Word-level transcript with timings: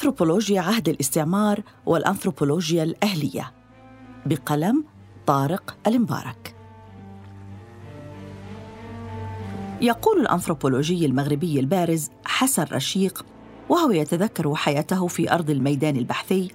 أنثروبولوجيا 0.00 0.60
عهد 0.60 0.88
الاستعمار 0.88 1.62
والأنثروبولوجيا 1.86 2.82
الأهلية. 2.82 3.52
بقلم 4.26 4.84
طارق 5.26 5.76
المبارك. 5.86 6.54
يقول 9.80 10.20
الأنثروبولوجي 10.20 11.06
المغربي 11.06 11.60
البارز 11.60 12.10
حسن 12.24 12.64
رشيق 12.72 13.26
وهو 13.68 13.90
يتذكر 13.90 14.54
حياته 14.54 15.06
في 15.06 15.32
أرض 15.32 15.50
الميدان 15.50 15.96
البحثي 15.96 16.50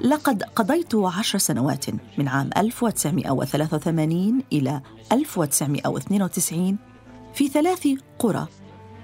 لقد 0.00 0.42
قضيت 0.42 0.94
عشر 0.94 1.38
سنوات 1.38 1.84
من 2.18 2.28
عام 2.28 2.50
1983 2.56 4.42
إلى 4.52 4.80
1992 5.12 6.76
في 7.34 7.48
ثلاث 7.48 7.88
قرى 8.18 8.46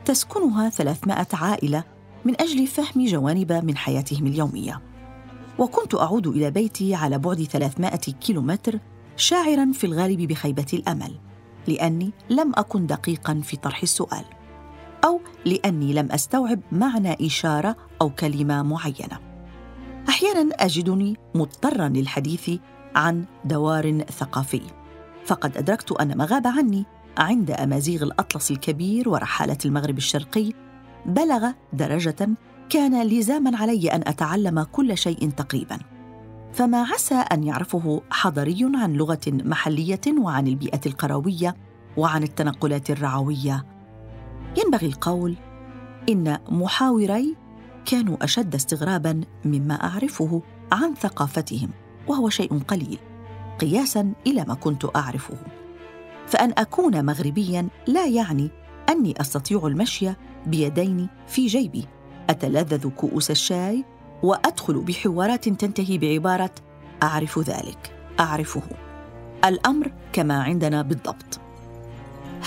تسكنها 0.04 0.68
300 0.68 1.26
عائلة 1.32 1.93
من 2.24 2.40
أجل 2.40 2.66
فهم 2.66 3.04
جوانب 3.04 3.52
من 3.52 3.76
حياتهم 3.76 4.26
اليومية. 4.26 4.80
وكنت 5.58 5.94
أعود 5.94 6.26
إلى 6.26 6.50
بيتي 6.50 6.94
على 6.94 7.18
بعد 7.18 7.42
300 7.42 7.90
كيلومتر 7.96 8.78
شاعرا 9.16 9.72
في 9.72 9.84
الغالب 9.84 10.20
بخيبة 10.22 10.66
الأمل 10.72 11.10
لأني 11.66 12.12
لم 12.30 12.52
أكن 12.54 12.86
دقيقا 12.86 13.40
في 13.44 13.56
طرح 13.56 13.82
السؤال 13.82 14.24
أو 15.04 15.20
لأني 15.44 15.92
لم 15.92 16.12
أستوعب 16.12 16.60
معنى 16.72 17.26
إشارة 17.26 17.76
أو 18.00 18.10
كلمة 18.10 18.62
معينة. 18.62 19.18
أحيانا 20.08 20.54
أجدني 20.54 21.16
مضطرا 21.34 21.88
للحديث 21.88 22.50
عن 22.94 23.24
دوار 23.44 24.04
ثقافي 24.18 24.62
فقد 25.24 25.56
أدركت 25.56 25.92
أن 25.92 26.16
ما 26.16 26.24
غاب 26.24 26.46
عني 26.46 26.84
عند 27.18 27.50
أمازيغ 27.50 28.02
الأطلس 28.02 28.50
الكبير 28.50 29.08
ورحالة 29.08 29.58
المغرب 29.64 29.98
الشرقي 29.98 30.52
بلغ 31.06 31.50
درجة 31.72 32.28
كان 32.70 33.02
لزاما 33.02 33.56
علي 33.56 33.88
أن 33.88 34.00
أتعلم 34.06 34.62
كل 34.62 34.98
شيء 34.98 35.30
تقريبا. 35.30 35.78
فما 36.52 36.82
عسى 36.82 37.14
أن 37.14 37.44
يعرفه 37.44 38.02
حضري 38.10 38.70
عن 38.74 38.92
لغة 38.92 39.20
محلية 39.26 40.00
وعن 40.18 40.46
البيئة 40.46 40.80
القروية 40.86 41.56
وعن 41.96 42.22
التنقلات 42.22 42.90
الرعوية. 42.90 43.64
ينبغي 44.64 44.86
القول 44.86 45.36
إن 46.08 46.38
محاوري 46.48 47.36
كانوا 47.84 48.24
أشد 48.24 48.54
استغرابا 48.54 49.20
مما 49.44 49.74
أعرفه 49.74 50.42
عن 50.72 50.94
ثقافتهم 50.94 51.70
وهو 52.08 52.28
شيء 52.28 52.58
قليل 52.58 52.98
قياسا 53.60 54.12
إلى 54.26 54.44
ما 54.48 54.54
كنت 54.54 54.96
أعرفه. 54.96 55.36
فأن 56.26 56.52
أكون 56.58 57.04
مغربيا 57.04 57.68
لا 57.86 58.06
يعني 58.06 58.50
أني 58.88 59.20
أستطيع 59.20 59.66
المشي 59.66 60.10
بيدين 60.46 61.08
في 61.26 61.46
جيبي. 61.46 61.86
أتلذذ 62.30 62.88
كؤوس 62.88 63.30
الشاي 63.30 63.84
وأدخل 64.22 64.80
بحوارات 64.80 65.48
تنتهي 65.48 65.98
بعبارة 65.98 66.54
أعرف 67.02 67.38
ذلك 67.38 67.96
أعرفه. 68.20 68.62
الأمر 69.44 69.92
كما 70.12 70.42
عندنا 70.42 70.82
بالضبط. 70.82 71.40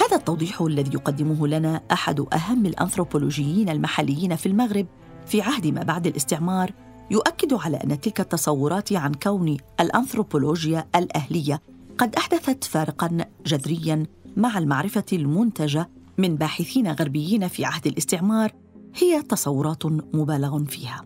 هذا 0.02 0.16
التوضيح 0.18 0.62
الذي 0.62 0.94
يقدمه 0.94 1.48
لنا 1.48 1.82
أحد 1.92 2.26
أهم 2.34 2.66
الأنثروبولوجيين 2.66 3.70
المحليين 3.70 4.36
في 4.36 4.46
المغرب 4.46 4.88
في 5.26 5.42
عهد 5.42 5.68
ما 5.68 5.84
بعد 5.84 6.08
الاستعمار 6.08 6.72
يؤكد 7.12 7.54
على 7.54 7.78
أن 7.78 8.00
تلك 8.02 8.20
التصورات 8.20 8.94
عن 8.94 9.14
كون 9.14 9.58
الأنثروبولوجيا 9.80 10.88
الأهلية 10.96 11.62
قد 11.98 12.16
أحدثت 12.16 12.64
فارقا 12.64 13.26
جذريا 13.46 14.06
مع 14.38 14.58
المعرفة 14.58 15.06
المنتجة 15.14 15.90
من 16.18 16.36
باحثين 16.36 16.92
غربيين 16.92 17.48
في 17.48 17.66
عهد 17.66 17.88
الاستعمار 17.88 18.52
هي 18.96 19.22
تصورات 19.22 19.86
مبالغ 19.86 20.64
فيها. 20.64 21.06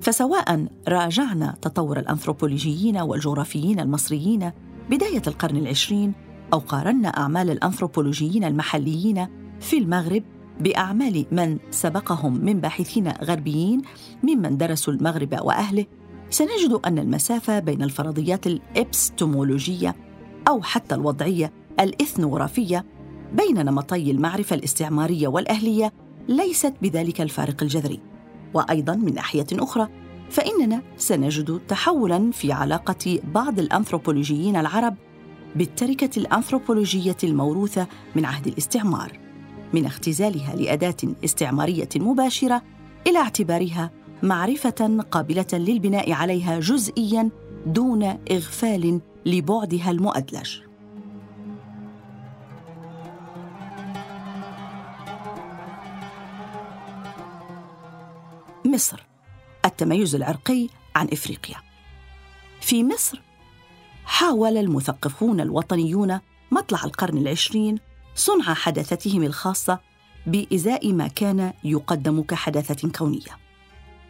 فسواء 0.00 0.66
راجعنا 0.88 1.56
تطور 1.62 1.98
الأنثروبولوجيين 1.98 2.96
والجغرافيين 2.96 3.80
المصريين 3.80 4.52
بداية 4.90 5.22
القرن 5.26 5.56
العشرين 5.56 6.12
أو 6.52 6.58
قارنا 6.58 7.08
أعمال 7.08 7.50
الأنثروبولوجيين 7.50 8.44
المحليين 8.44 9.26
في 9.60 9.78
المغرب 9.78 10.22
بأعمال 10.60 11.26
من 11.32 11.58
سبقهم 11.70 12.44
من 12.44 12.60
باحثين 12.60 13.08
غربيين 13.08 13.82
ممن 14.22 14.56
درسوا 14.56 14.92
المغرب 14.92 15.38
وأهله 15.42 15.86
سنجد 16.30 16.80
أن 16.86 16.98
المسافة 16.98 17.58
بين 17.58 17.82
الفرضيات 17.82 18.46
الإبستمولوجية 18.46 19.96
أو 20.48 20.62
حتى 20.62 20.94
الوضعية 20.94 21.52
الإثنوغرافية 21.80 22.84
بين 23.32 23.64
نمطي 23.64 24.10
المعرفة 24.10 24.56
الاستعمارية 24.56 25.28
والأهلية 25.28 25.92
ليست 26.28 26.74
بذلك 26.82 27.20
الفارق 27.20 27.62
الجذري. 27.62 28.00
وأيضا 28.54 28.94
من 28.94 29.14
ناحية 29.14 29.46
أخرى 29.52 29.88
فإننا 30.30 30.82
سنجد 30.96 31.60
تحولا 31.68 32.30
في 32.30 32.52
علاقة 32.52 33.20
بعض 33.34 33.58
الأنثروبولوجيين 33.58 34.56
العرب 34.56 34.94
بالتركة 35.56 36.10
الأنثروبولوجية 36.16 37.16
الموروثة 37.24 37.86
من 38.16 38.24
عهد 38.24 38.46
الاستعمار 38.46 39.18
من 39.72 39.84
اختزالها 39.84 40.56
لأداة 40.56 40.96
استعمارية 41.24 41.88
مباشرة 41.96 42.62
إلى 43.06 43.18
اعتبارها 43.18 43.90
معرفة 44.22 45.04
قابلة 45.10 45.46
للبناء 45.52 46.12
عليها 46.12 46.60
جزئيا 46.60 47.30
دون 47.66 48.02
إغفال 48.30 49.00
لبعدها 49.26 49.90
المؤدلج. 49.90 50.67
مصر 58.78 59.02
التميز 59.64 60.14
العرقي 60.14 60.68
عن 60.96 61.08
إفريقيا. 61.12 61.56
في 62.60 62.84
مصر 62.84 63.20
حاول 64.04 64.56
المثقفون 64.56 65.40
الوطنيون 65.40 66.20
مطلع 66.50 66.84
القرن 66.84 67.18
العشرين 67.18 67.78
صنع 68.14 68.54
حداثتهم 68.54 69.22
الخاصة 69.22 69.78
بإزاء 70.26 70.92
ما 70.92 71.08
كان 71.08 71.52
يقدم 71.64 72.22
كحداثة 72.22 72.88
كونية. 72.88 73.38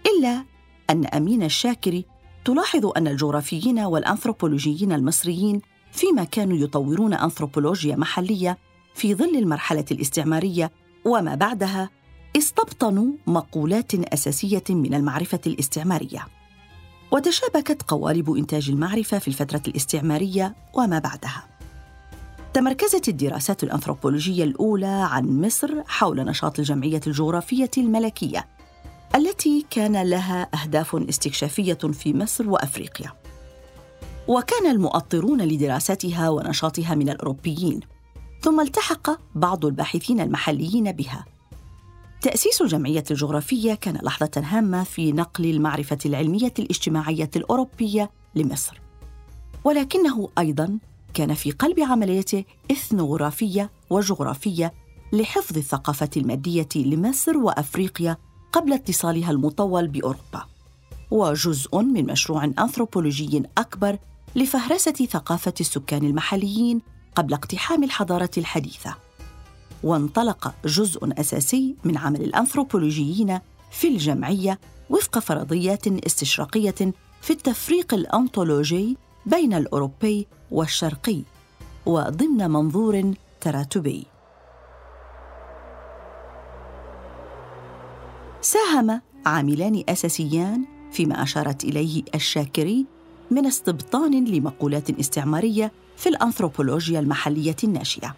إلا 0.06 0.44
أن 0.90 1.06
أمين 1.06 1.42
الشاكري 1.42 2.04
تلاحظ 2.44 2.92
أن 2.96 3.08
الجغرافيين 3.08 3.78
والأنثروبولوجيين 3.78 4.92
المصريين 4.92 5.60
فيما 5.92 6.24
كانوا 6.24 6.56
يطورون 6.56 7.14
أنثروبولوجيا 7.14 7.96
محلية 7.96 8.58
في 8.94 9.14
ظل 9.14 9.36
المرحلة 9.36 9.84
الاستعمارية 9.90 10.72
وما 11.04 11.34
بعدها 11.34 11.90
استبطنوا 12.36 13.12
مقولات 13.26 13.94
أساسية 13.94 14.64
من 14.70 14.94
المعرفة 14.94 15.40
الاستعمارية. 15.46 16.26
وتشابكت 17.10 17.82
قوالب 17.82 18.30
إنتاج 18.30 18.70
المعرفة 18.70 19.18
في 19.18 19.28
الفترة 19.28 19.62
الاستعمارية 19.68 20.54
وما 20.74 20.98
بعدها. 20.98 21.44
تمركزت 22.54 23.08
الدراسات 23.08 23.64
الأنثروبولوجية 23.64 24.44
الأولى 24.44 25.08
عن 25.10 25.40
مصر 25.40 25.82
حول 25.86 26.24
نشاط 26.24 26.58
الجمعية 26.58 27.00
الجغرافية 27.06 27.70
الملكية 27.78 28.46
التي 29.14 29.66
كان 29.70 30.02
لها 30.02 30.48
أهداف 30.62 30.96
استكشافية 30.96 31.74
في 31.74 32.14
مصر 32.14 32.50
وأفريقيا. 32.50 33.12
وكان 34.28 34.66
المؤطرون 34.66 35.42
لدراستها 35.42 36.28
ونشاطها 36.28 36.94
من 36.94 37.08
الأوروبيين 37.08 37.80
ثم 38.40 38.60
التحق 38.60 39.10
بعض 39.34 39.64
الباحثين 39.64 40.20
المحليين 40.20 40.92
بها. 40.92 41.24
تأسيس 42.22 42.62
الجمعية 42.62 43.04
الجغرافية 43.10 43.74
كان 43.74 43.98
لحظة 44.02 44.30
هامة 44.36 44.84
في 44.84 45.12
نقل 45.12 45.44
المعرفة 45.44 45.98
العلمية 46.06 46.54
الاجتماعية 46.58 47.30
الأوروبية 47.36 48.10
لمصر. 48.34 48.80
ولكنه 49.64 50.28
أيضاً 50.38 50.78
كان 51.14 51.34
في 51.34 51.50
قلب 51.50 51.80
عملية 51.80 52.46
إثنوغرافية 52.70 53.70
وجغرافية 53.90 54.72
لحفظ 55.12 55.56
الثقافة 55.56 56.10
المادية 56.16 56.68
لمصر 56.76 57.36
وأفريقيا 57.36 58.16
قبل 58.52 58.72
اتصالها 58.72 59.30
المطول 59.30 59.88
بأوروبا. 59.88 60.46
وجزء 61.10 61.80
من 61.82 62.06
مشروع 62.06 62.44
أنثروبولوجي 62.44 63.42
أكبر 63.58 63.98
لفهرسة 64.36 64.92
ثقافة 64.92 65.54
السكان 65.60 66.06
المحليين 66.06 66.82
قبل 67.14 67.34
اقتحام 67.34 67.84
الحضارة 67.84 68.30
الحديثة. 68.38 69.07
وانطلق 69.82 70.54
جزء 70.64 71.08
أساسي 71.20 71.74
من 71.84 71.96
عمل 71.96 72.22
الأنثروبولوجيين 72.22 73.38
في 73.70 73.88
الجمعية 73.88 74.58
وفق 74.90 75.18
فرضيات 75.18 75.86
استشراقية 75.86 76.92
في 77.20 77.30
التفريق 77.30 77.94
الانطولوجي 77.94 78.96
بين 79.26 79.54
الأوروبي 79.54 80.26
والشرقي 80.50 81.22
وضمن 81.86 82.50
منظور 82.50 83.14
تراتبي. 83.40 84.06
ساهم 88.40 89.00
عاملان 89.26 89.84
أساسيان 89.88 90.64
فيما 90.92 91.22
أشارت 91.22 91.64
إليه 91.64 92.02
الشاكري 92.14 92.86
من 93.30 93.46
استبطان 93.46 94.24
لمقولات 94.24 94.90
استعمارية 94.90 95.72
في 95.96 96.08
الأنثروبولوجيا 96.08 97.00
المحلية 97.00 97.56
الناشئة. 97.64 98.14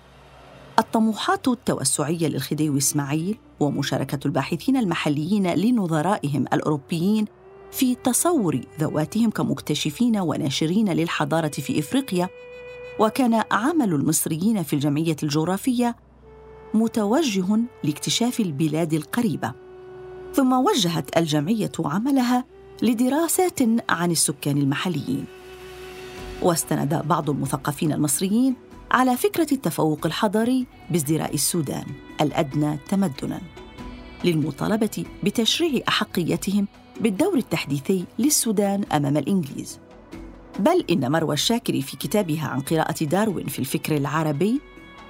الطموحات 0.81 1.49
التوسعية 1.49 2.29
للخديوي 2.29 2.79
إسماعيل 2.79 3.38
ومشاركة 3.61 4.19
الباحثين 4.27 4.77
المحليين 4.77 5.55
لنظرائهم 5.55 6.44
الأوروبيين 6.53 7.25
في 7.73 7.94
تصور 7.94 8.61
ذواتهم 8.81 9.31
كمكتشفين 9.31 10.19
وناشرين 10.19 10.93
للحضارة 10.93 11.49
في 11.49 11.79
إفريقيا 11.79 12.29
وكان 12.99 13.43
عمل 13.50 13.94
المصريين 13.94 14.62
في 14.62 14.73
الجمعية 14.73 15.17
الجغرافية 15.23 15.97
متوجه 16.75 17.59
لاكتشاف 17.85 18.41
البلاد 18.41 18.93
القريبة. 18.93 19.53
ثم 20.35 20.53
وجهت 20.53 21.19
الجمعية 21.19 21.73
عملها 21.85 22.44
لدراسات 22.83 23.59
عن 23.88 24.11
السكان 24.11 24.59
المحليين. 24.59 25.25
واستند 26.43 26.94
بعض 26.94 27.31
المثقفين 27.31 27.93
المصريين 27.93 28.69
على 28.90 29.16
فكرة 29.16 29.46
التفوق 29.52 30.06
الحضاري 30.06 30.66
بازدراء 30.90 31.34
السودان 31.34 31.84
الأدنى 32.20 32.78
تمدناً 32.88 33.40
للمطالبة 34.25 35.04
بتشريع 35.25 35.82
أحقيتهم 35.88 36.66
بالدور 37.00 37.37
التحديثي 37.37 38.04
للسودان 38.19 38.84
أمام 38.84 39.16
الإنجليز. 39.16 39.78
بل 40.58 40.84
إن 40.90 41.12
مروى 41.12 41.34
الشاكري 41.34 41.82
في 41.82 41.96
كتابها 41.96 42.48
عن 42.48 42.60
قراءة 42.60 43.04
داروين 43.04 43.46
في 43.46 43.58
الفكر 43.58 43.96
العربي 43.96 44.60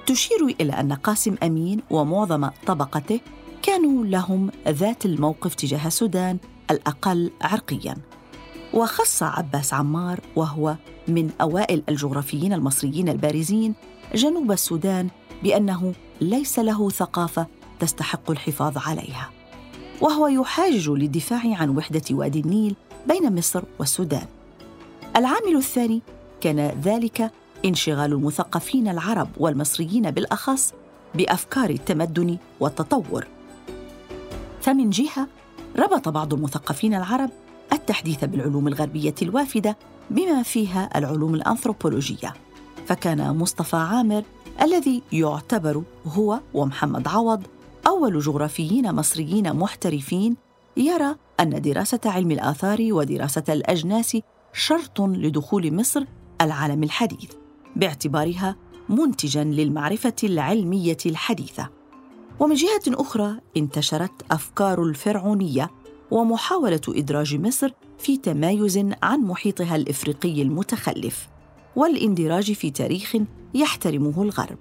تشير 0.06 0.56
إلى 0.60 0.72
أن 0.72 0.92
قاسم 0.92 1.36
أمين 1.42 1.80
ومعظم 1.90 2.48
طبقته 2.66 3.20
كانوا 3.62 4.04
لهم 4.04 4.50
ذات 4.68 5.06
الموقف 5.06 5.54
تجاه 5.54 5.86
السودان 5.86 6.38
الأقل 6.70 7.30
عرقياً. 7.42 7.96
وخص 8.74 9.22
عباس 9.22 9.74
عمار 9.74 10.20
وهو 10.36 10.76
من 11.08 11.30
أوائل 11.40 11.82
الجغرافيين 11.88 12.52
المصريين 12.52 13.08
البارزين 13.08 13.74
جنوب 14.14 14.52
السودان 14.52 15.08
بأنه 15.42 15.92
ليس 16.20 16.58
له 16.58 16.90
ثقافة 16.90 17.46
تستحق 17.80 18.30
الحفاظ 18.30 18.78
عليها. 18.78 19.30
وهو 20.00 20.26
يحاجج 20.26 20.90
للدفاع 20.90 21.40
عن 21.44 21.76
وحدة 21.76 22.02
وادي 22.10 22.40
النيل 22.40 22.76
بين 23.08 23.34
مصر 23.34 23.62
والسودان. 23.78 24.26
العامل 25.16 25.56
الثاني 25.56 26.02
كان 26.40 26.80
ذلك 26.84 27.30
انشغال 27.64 28.12
المثقفين 28.12 28.88
العرب 28.88 29.28
والمصريين 29.36 30.10
بالأخص 30.10 30.74
بأفكار 31.14 31.70
التمدن 31.70 32.36
والتطور. 32.60 33.26
فمن 34.60 34.90
جهة 34.90 35.28
ربط 35.78 36.08
بعض 36.08 36.34
المثقفين 36.34 36.94
العرب 36.94 37.30
التحديث 37.72 38.24
بالعلوم 38.24 38.68
الغربية 38.68 39.14
الوافدة 39.22 39.76
بما 40.10 40.42
فيها 40.42 40.90
العلوم 40.96 41.34
الأنثروبولوجية. 41.34 42.34
فكان 42.86 43.36
مصطفى 43.36 43.76
عامر 43.76 44.22
الذي 44.62 45.02
يعتبر 45.12 45.82
هو 46.06 46.40
ومحمد 46.54 47.08
عوض 47.08 47.42
أول 47.86 48.20
جغرافيين 48.20 48.92
مصريين 48.92 49.52
محترفين 49.52 50.36
يرى 50.76 51.16
أن 51.40 51.62
دراسة 51.62 52.00
علم 52.04 52.30
الآثار 52.30 52.78
ودراسة 52.90 53.44
الأجناس 53.48 54.16
شرط 54.52 55.00
لدخول 55.00 55.74
مصر 55.74 56.04
العالم 56.40 56.82
الحديث 56.82 57.30
باعتبارها 57.76 58.56
منتجا 58.88 59.44
للمعرفة 59.44 60.16
العلمية 60.24 60.96
الحديثة. 61.06 61.68
ومن 62.40 62.54
جهة 62.54 62.82
أخرى 62.88 63.36
انتشرت 63.56 64.12
أفكار 64.30 64.82
الفرعونية 64.82 65.70
ومحاولة 66.10 66.80
إدراج 66.88 67.36
مصر 67.36 67.70
في 67.98 68.16
تمايز 68.16 68.78
عن 69.02 69.20
محيطها 69.20 69.76
الإفريقي 69.76 70.42
المتخلف 70.42 71.28
والاندراج 71.76 72.52
في 72.52 72.70
تاريخ 72.70 73.16
يحترمه 73.54 74.22
الغرب. 74.22 74.58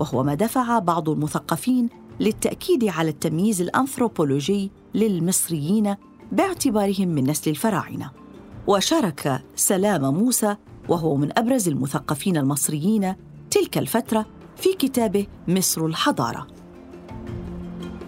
وهو 0.00 0.22
ما 0.22 0.34
دفع 0.34 0.78
بعض 0.78 1.08
المثقفين 1.08 1.88
للتأكيد 2.20 2.84
على 2.84 3.10
التمييز 3.10 3.60
الأنثروبولوجي 3.60 4.70
للمصريين 4.94 5.94
باعتبارهم 6.32 7.08
من 7.08 7.30
نسل 7.30 7.50
الفراعنة. 7.50 8.10
وشارك 8.66 9.42
سلام 9.56 10.14
موسى 10.14 10.56
وهو 10.88 11.16
من 11.16 11.38
أبرز 11.38 11.68
المثقفين 11.68 12.36
المصريين 12.36 13.14
تلك 13.50 13.78
الفترة 13.78 14.26
في 14.56 14.72
كتابه 14.74 15.26
مصر 15.48 15.86
الحضارة. 15.86 16.46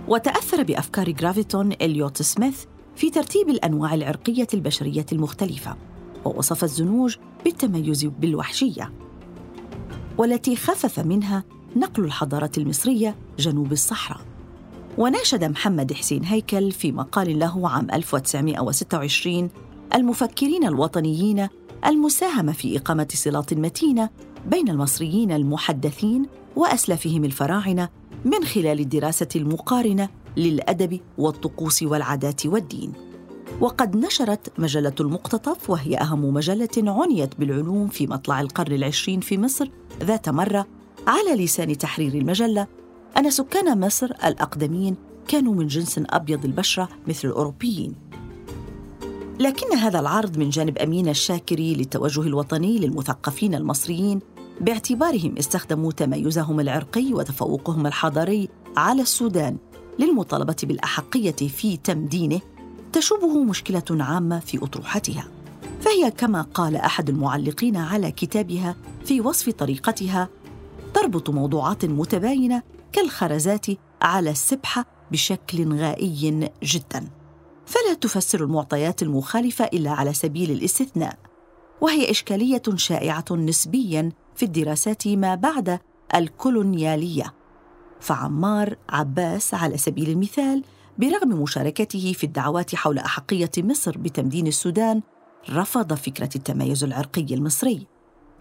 وتأثر 0.09 0.63
بأفكار 0.63 1.11
جرافيتون 1.11 1.73
إليوت 1.73 2.23
سميث 2.23 2.65
في 2.97 3.11
ترتيب 3.11 3.49
الأنواع 3.49 3.95
العرقية 3.95 4.47
البشرية 4.55 5.07
المختلفة 5.13 5.77
ووصف 6.25 6.65
الزنوج 6.65 7.17
بالتميز 7.45 8.05
بالوحشية. 8.05 8.93
والتي 10.19 10.57
خفف 10.57 10.99
منها 11.01 11.45
نقل 11.77 12.05
الحضارة 12.05 12.51
المصرية 12.59 13.17
جنوب 13.39 13.73
الصحراء. 13.73 14.21
وناشد 14.99 15.45
محمد 15.45 15.93
حسين 15.93 16.25
هيكل 16.25 16.73
في 16.73 16.93
مقال 16.93 17.39
له 17.39 17.69
عام 17.69 17.87
1926 17.91 19.51
المفكرين 19.95 20.65
الوطنيين 20.65 21.49
المساهمه 21.87 22.53
في 22.53 22.77
إقامة 22.77 23.09
صلات 23.15 23.55
متينة 23.55 24.11
بين 24.47 24.69
المصريين 24.69 25.33
المحدثين 25.33 26.27
وأسلافهم 26.57 27.25
الفراعنة 27.25 27.89
من 28.25 28.45
خلال 28.45 28.81
الدراسة 28.81 29.29
المقارنة 29.37 30.09
للأدب 30.37 31.01
والطقوس 31.19 31.83
والعادات 31.83 32.47
والدين. 32.47 32.93
وقد 33.61 33.97
نشرت 33.97 34.53
مجلة 34.59 34.95
المقتطف 35.01 35.71
وهي 35.71 35.97
أهم 35.97 36.35
مجلة 36.35 36.69
عنيت 36.79 37.41
بالعلوم 37.41 37.89
في 37.89 38.07
مطلع 38.07 38.41
القرن 38.41 38.73
العشرين 38.73 39.21
في 39.21 39.39
مصر 39.39 39.69
ذات 40.03 40.29
مرة 40.29 40.67
على 41.07 41.45
لسان 41.45 41.79
تحرير 41.79 42.15
المجلة. 42.15 42.67
أن 43.19 43.31
سكان 43.31 43.81
مصر 43.81 44.07
الأقدمين 44.07 44.97
كانوا 45.29 45.55
من 45.55 45.67
جنس 45.67 46.01
أبيض 46.11 46.45
البشرة 46.45 46.89
مثل 47.07 47.29
الأوروبيين. 47.29 47.95
لكن 49.41 49.77
هذا 49.77 50.01
العرض 50.01 50.39
من 50.39 50.51
جانب 50.51 50.79
أمين 50.79 51.09
الشاكري 51.09 51.75
للتوجه 51.75 52.21
الوطني 52.21 52.79
للمثقفين 52.79 53.55
المصريين 53.55 54.21
باعتبارهم 54.61 55.35
استخدموا 55.39 55.93
تميزهم 55.93 56.61
العرقي 56.61 57.13
وتفوقهم 57.13 57.87
الحضاري 57.87 58.49
على 58.77 59.03
السودان. 59.03 59.57
للمطالبة 59.99 60.57
بالأحقية 60.63 61.49
في 61.49 61.77
تمدينه 61.77 62.41
تشوبه 62.93 63.45
مشكلة 63.45 63.83
عامة 63.91 64.39
في 64.39 64.59
أطروحتها. 64.65 65.25
فهي 65.81 66.11
كما 66.11 66.43
قال 66.43 66.77
أحد 66.77 67.09
المعلقين 67.09 67.77
على 67.77 68.11
كتابها 68.11 68.77
في 69.05 69.21
وصف 69.21 69.51
طريقتها 69.51 70.29
تربط 70.95 71.31
موضوعات 71.31 71.85
متباينة 71.85 72.63
كالخرزات 72.93 73.67
على 74.03 74.31
السبحة 74.31 74.87
بشكل 75.13 75.77
غائي 75.79 76.51
جدا. 76.63 77.09
فلا 77.67 77.95
تفسر 78.01 78.45
المعطيات 78.45 79.03
المخالفة 79.03 79.65
إلا 79.65 79.91
على 79.91 80.13
سبيل 80.15 80.51
الاستثناء. 80.51 81.19
وهي 81.81 82.11
إشكالية 82.11 82.63
شائعة 82.75 83.25
نسبيا 83.31 84.13
في 84.35 84.45
الدراسات 84.45 85.09
ما 85.09 85.35
بعد 85.35 85.79
الكولونيالية. 86.15 87.35
فعمار 88.03 88.77
عباس 88.89 89.55
على 89.55 89.77
سبيل 89.79 90.11
المثال 90.11 90.65
برغم 90.99 91.43
مشاركته 91.43 92.13
في 92.13 92.25
الدعوات 92.25 92.75
حول 92.75 92.99
أحقية 92.99 93.51
مصر 93.59 93.99
بتمدين 93.99 94.47
السودان 94.47 95.03
رفض 95.51 95.93
فكرة 95.93 96.31
التميز 96.37 96.85
العرقي 96.85 97.35
المصري 97.35 97.87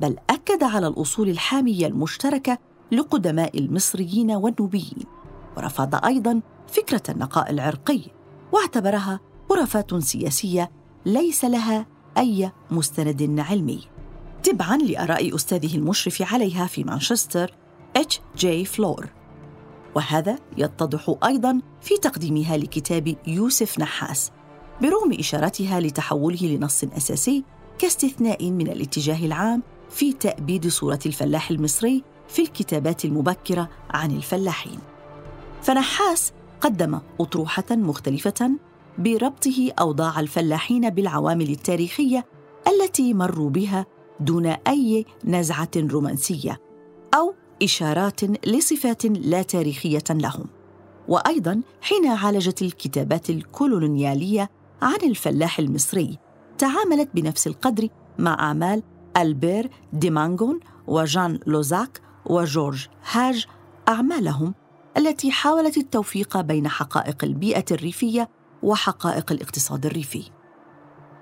بل 0.01 0.17
أكد 0.29 0.63
على 0.63 0.87
الأصول 0.87 1.29
الحامية 1.29 1.87
المشتركة 1.87 2.57
لقدماء 2.91 3.59
المصريين 3.59 4.31
والنوبيين 4.31 5.05
ورفض 5.57 6.05
أيضا 6.05 6.41
فكرة 6.67 7.03
النقاء 7.09 7.51
العرقي 7.51 8.01
واعتبرها 8.51 9.19
خرافات 9.49 9.95
سياسية 9.95 10.71
ليس 11.05 11.45
لها 11.45 11.85
أي 12.17 12.51
مستند 12.71 13.39
علمي. 13.39 13.81
تبعا 14.43 14.77
لآراء 14.77 15.35
أستاذه 15.35 15.75
المشرف 15.75 16.33
عليها 16.33 16.65
في 16.65 16.83
مانشستر 16.83 17.53
اتش 17.95 18.21
جي 18.37 18.65
فلور 18.65 19.20
وهذا 19.95 20.39
يتضح 20.57 21.15
أيضا 21.25 21.61
في 21.81 21.97
تقديمها 21.97 22.57
لكتاب 22.57 23.15
يوسف 23.27 23.79
نحاس 23.79 24.31
برغم 24.81 25.13
إشارتها 25.19 25.79
لتحوله 25.79 26.41
لنص 26.43 26.83
أساسي 26.83 27.43
كاستثناء 27.79 28.51
من 28.51 28.67
الاتجاه 28.67 29.25
العام 29.25 29.63
في 29.89 30.13
تأبيد 30.13 30.67
صورة 30.67 30.99
الفلاح 31.05 31.51
المصري 31.51 32.03
في 32.27 32.41
الكتابات 32.41 33.05
المبكرة 33.05 33.69
عن 33.89 34.11
الفلاحين. 34.11 34.79
فنحاس 35.61 36.33
قدم 36.61 36.99
أطروحة 37.19 37.63
مختلفة 37.71 38.51
بربطه 38.97 39.71
أوضاع 39.79 40.19
الفلاحين 40.19 40.89
بالعوامل 40.89 41.49
التاريخية 41.49 42.25
التي 42.67 43.13
مروا 43.13 43.49
بها 43.49 43.85
دون 44.19 44.45
أي 44.45 45.05
نزعة 45.25 45.69
رومانسية 45.77 46.61
أو 47.15 47.33
إشارات 47.61 48.47
لصفات 48.47 49.05
لا 49.05 49.41
تاريخية 49.41 50.03
لهم. 50.09 50.45
وأيضا 51.07 51.61
حين 51.81 52.07
عالجت 52.07 52.61
الكتابات 52.61 53.29
الكولونيالية 53.29 54.49
عن 54.81 54.97
الفلاح 55.03 55.59
المصري 55.59 56.17
تعاملت 56.57 57.09
بنفس 57.13 57.47
القدر 57.47 57.87
مع 58.19 58.33
أعمال 58.39 58.83
ألبير 59.17 59.69
ديمانغون 59.93 60.59
وجان 60.87 61.39
لوزاك 61.47 62.01
وجورج 62.25 62.87
هاج 63.11 63.45
أعمالهم 63.87 64.53
التي 64.97 65.31
حاولت 65.31 65.77
التوفيق 65.77 66.41
بين 66.41 66.67
حقائق 66.67 67.23
البيئة 67.23 67.65
الريفية 67.71 68.29
وحقائق 68.63 69.31
الاقتصاد 69.31 69.85
الريفي. 69.85 70.23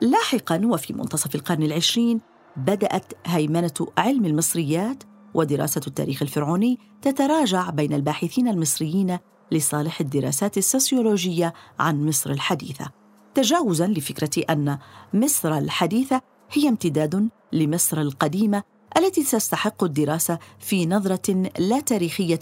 لاحقا 0.01 0.61
وفي 0.65 0.93
منتصف 0.93 1.35
القرن 1.35 1.63
العشرين 1.63 2.21
بدأت 2.57 3.13
هيمنة 3.25 3.87
علم 3.97 4.25
المصريات 4.25 5.03
ودراسة 5.33 5.81
التاريخ 5.87 6.21
الفرعوني 6.21 6.79
تتراجع 7.01 7.69
بين 7.69 7.93
الباحثين 7.93 8.47
المصريين 8.47 9.17
لصالح 9.51 10.01
الدراسات 10.01 10.57
السوسيولوجية 10.57 11.53
عن 11.79 12.05
مصر 12.07 12.29
الحديثة 12.29 12.91
تجاوزا 13.35 13.87
لفكرة 13.87 14.43
أن 14.49 14.77
مصر 15.13 15.57
الحديثة 15.57 16.21
هي 16.51 16.69
امتداد 16.69 17.29
لمصر 17.53 18.01
القديمة 18.01 18.63
التي 18.97 19.23
تستحق 19.23 19.83
الدراسة 19.83 20.39
في 20.59 20.85
نظرة 20.85 21.51
لا 21.59 21.79
تاريخية 21.79 22.39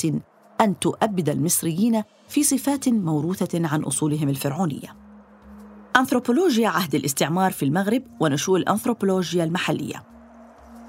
أن 0.62 0.80
تؤبد 0.80 1.30
المصريين 1.30 2.04
في 2.28 2.44
صفات 2.44 2.90
موروثة 2.90 3.68
عن 3.68 3.84
أصولهم 3.84 4.30
الفرعونية. 4.30 4.96
أنثروبولوجيا 5.96 6.70
عهد 6.70 6.96
الاستعمار 6.96 7.52
في 7.52 7.66
المغرب 7.66 8.04
ونشوء 8.20 8.58
الأنثروبولوجيا 8.58 9.44
المحلية. 9.44 10.17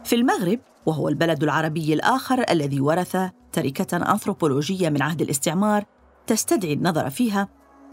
في 0.08 0.14
المغرب 0.14 0.58
وهو 0.86 1.08
البلد 1.08 1.42
العربي 1.42 1.94
الآخر 1.94 2.44
الذي 2.50 2.80
ورث 2.80 3.16
تركة 3.52 3.96
أنثروبولوجية 3.96 4.88
من 4.88 5.02
عهد 5.02 5.22
الاستعمار 5.22 5.84
تستدعي 6.26 6.72
النظر 6.72 7.10
فيها 7.10 7.48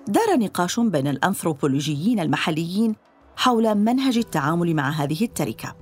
دار 0.07 0.37
نقاش 0.37 0.79
بين 0.79 1.07
الأنثروبولوجيين 1.07 2.19
المحليين 2.19 2.95
حول 3.35 3.75
منهج 3.75 4.17
التعامل 4.17 4.75
مع 4.75 4.89
هذه 4.89 5.23
التركة. 5.23 5.75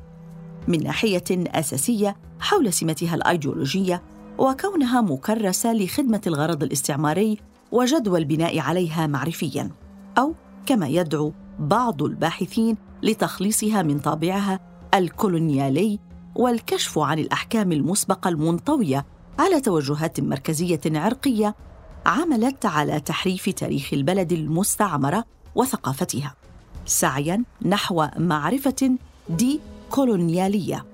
من 0.68 0.84
ناحية 0.84 1.24
أساسية 1.32 2.16
حول 2.40 2.74
سمتها 2.74 3.16
الأيديولوجية 3.16 4.04
وكونها 4.38 5.02
مكرسة 5.02 5.74
لخدمة 5.74 6.22
الغرض 6.28 6.64
الاستعماري 6.64 7.38
وجدوى 7.72 8.20
البناء 8.20 8.60
عليها 8.60 9.08
معرفيا 9.08 9.72
أو 10.18 10.34
كما 10.66 10.88
يدعو 10.88 11.34
بعض 11.60 12.04
الباحثين 12.04 12.78
لتخليصها 13.04 13.82
من 13.82 14.00
طابعها 14.00 14.60
الكولونيالي 14.94 16.00
والكشف 16.36 17.00
عن 17.00 17.20
الأحكام 17.20 17.72
المسبقة 17.72 18.30
المنطوية 18.30 19.06
على 19.40 19.62
توجهات 19.62 20.20
مركزية 20.20 20.82
عرقية 20.86 21.56
عملت 22.06 22.66
على 22.66 23.00
تحريف 23.00 23.50
تاريخ 23.50 23.90
البلد 23.94 24.32
المستعمرة 24.32 25.24
وثقافتها 25.56 26.36
سعيا 26.86 27.44
نحو 27.66 28.08
معرفة 28.18 28.96
دي 29.30 29.60
كولونياليه 29.90 30.86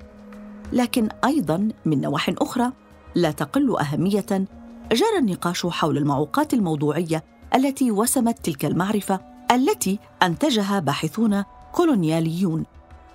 لكن 0.74 1.10
أيضا 1.26 1.70
من 1.86 2.02
نواح 2.02 2.30
أخرى 2.38 2.72
لا 3.16 3.32
تقل 3.32 3.78
أهمية 3.80 4.48
جرى 4.92 5.18
النقاش 5.20 5.66
حول 5.66 5.98
المعوقات 5.98 6.54
الموضوعية 6.54 7.24
التي 7.56 7.92
وسمت 7.92 8.46
تلك 8.46 8.66
المعرفة 8.66 9.20
التي 9.52 10.00
أنتجها 10.24 10.80
باحثون 10.80 11.44
كولونياليون 11.72 12.66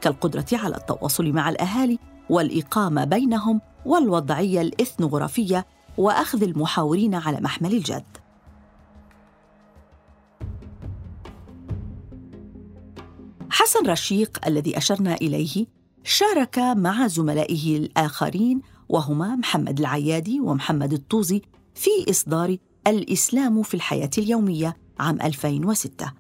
كالقدرة 0.01 0.47
على 0.53 0.77
التواصل 0.77 1.33
مع 1.33 1.49
الأهالي 1.49 1.99
والإقامة 2.31 3.05
بينهم 3.05 3.61
والوضعية 3.87 4.61
الاثنوغرافيه 4.61 5.67
وأخذ 5.99 6.43
المحاورين 6.43 7.15
على 7.15 7.41
محمل 7.41 7.73
الجد. 7.73 8.05
حسن 13.51 13.87
رشيق 13.87 14.47
الذي 14.47 14.79
أشرنا 14.79 15.15
إليه 15.15 15.67
شارك 16.05 16.59
مع 16.59 17.07
زملائه 17.07 17.77
الآخرين 17.77 18.61
وهما 18.89 19.37
محمد 19.37 19.81
العيادي 19.81 20.41
ومحمد 20.41 20.93
الطوزي 20.93 21.43
في 21.75 21.91
إصدار 22.11 22.57
الإسلام 22.87 23.63
في 23.63 23.75
الحياة 23.75 24.11
اليومية 24.19 24.77
عام 24.99 25.23
2006 25.23 26.13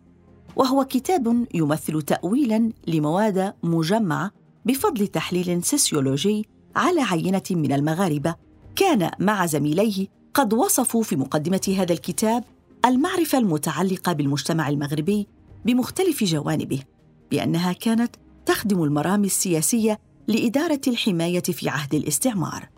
وهو 0.56 0.84
كتاب 0.84 1.46
يمثل 1.54 2.02
تاويلا 2.02 2.73
لمواد 2.87 3.54
مجمعة 3.62 4.30
بفضل 4.64 5.06
تحليل 5.06 5.64
سوسيولوجي 5.64 6.49
على 6.76 7.00
عينة 7.00 7.42
من 7.50 7.73
المغاربة. 7.73 8.35
كان 8.76 9.11
مع 9.18 9.47
زميليه 9.47 10.06
قد 10.35 10.54
وصفوا 10.54 11.02
في 11.02 11.16
مقدمة 11.16 11.75
هذا 11.78 11.92
الكتاب 11.92 12.44
المعرفة 12.85 13.38
المتعلقة 13.38 14.12
بالمجتمع 14.12 14.68
المغربي 14.68 15.26
بمختلف 15.64 16.25
جوانبه 16.25 16.83
بأنها 17.30 17.73
كانت 17.73 18.16
تخدم 18.47 18.83
المرامي 18.83 19.26
السياسية 19.26 20.00
لإدارة 20.28 20.80
الحماية 20.87 21.42
في 21.42 21.68
عهد 21.68 21.94
الاستعمار 21.94 22.68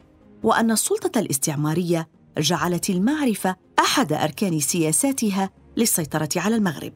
وأن 0.43 0.71
السلطة 0.71 1.21
الاستعمارية 1.21 2.09
جعلت 2.39 2.91
المعرفة 2.91 3.57
أحد 3.79 4.13
أركان 4.13 4.61
سياساتها 4.61 5.51
للسيطرة 5.77 6.29
على 6.37 6.57
المغرب. 6.57 6.93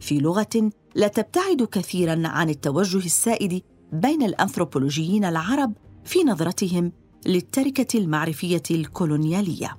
في 0.00 0.18
لغة 0.18 0.70
لا 0.94 1.08
تبتعد 1.08 1.62
كثيرا 1.62 2.22
عن 2.28 2.50
التوجه 2.50 3.06
السائد 3.06 3.62
بين 3.92 4.22
الأنثروبولوجيين 4.22 5.24
العرب 5.24 5.72
في 6.04 6.24
نظرتهم 6.24 6.92
للتركة 7.26 7.98
المعرفية 7.98 8.62
الكولونيالية 8.70 9.76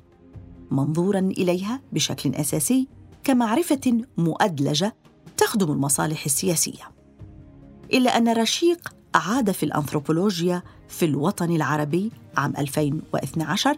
منظورا 0.72 1.20
إليها 1.20 1.82
بشكل 1.92 2.36
أساسي 2.36 2.88
كمعرفة 3.24 4.02
مؤدلجة 4.18 4.96
تخدم 5.38 5.72
المصالح 5.72 6.26
السياسية. 6.26 6.92
إلا 7.94 8.18
أن 8.18 8.30
رشيق 8.34 8.96
عاد 9.16 9.52
في 9.52 9.64
الأنثروبولوجيا 9.64 10.64
في 10.88 11.06
الوطن 11.06 11.56
العربي 11.56 12.12
عام 12.38 12.54
2012 12.58 13.78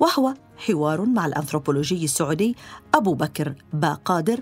وهو 0.00 0.34
حوار 0.56 1.04
مع 1.04 1.26
الأنثروبولوجي 1.26 2.04
السعودي 2.04 2.56
أبو 2.94 3.14
بكر 3.14 3.54
باقادر 3.72 4.40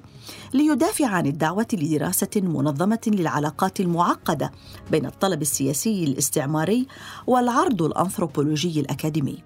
ليدافع 0.54 1.07
عن 1.07 1.26
الدعوة 1.26 1.66
لدراسة 1.73 2.30
منظمة 2.37 3.00
للعلاقات 3.07 3.80
المعقدة 3.80 4.52
بين 4.90 5.07
الطلب 5.07 5.42
السياسي 5.42 6.04
الاستعماري 6.04 6.87
والعرض 7.26 7.83
الأنثروبولوجي 7.83 8.80
الأكاديمي. 8.80 9.38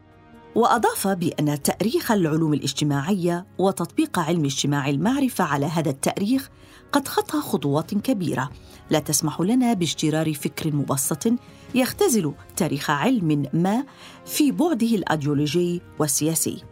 وأضاف 0.55 1.09
بأن 1.09 1.63
تأريخ 1.63 2.11
العلوم 2.11 2.55
الاجتماعية 2.55 3.47
وتطبيق 3.59 4.19
علم 4.19 4.45
اجتماع 4.45 4.89
المعرفة 4.89 5.45
على 5.45 5.67
هذا 5.67 5.91
التأريخ 5.91 6.51
قد 6.95 7.09
خطى 7.09 7.41
خطوات 7.41 7.95
كبيرة. 7.95 8.51
لا 8.91 8.99
تسمح 8.99 9.41
لنا 9.41 9.73
باجترار 9.73 10.35
فكر 10.35 10.77
مبسط 10.77 11.33
يختزل 11.75 12.33
تاريخ 12.57 12.91
علم 12.91 13.47
ما 13.53 13.85
في 14.27 14.53
بعده 14.53 14.87
الأيديولوجي 14.87 15.83
والسياسي. 15.99 16.63